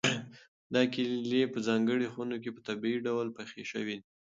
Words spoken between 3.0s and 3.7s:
ډول پخې